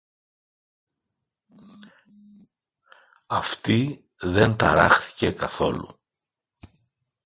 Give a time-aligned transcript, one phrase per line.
[3.29, 5.99] Αυτή δεν ταράχθηκε καθόλου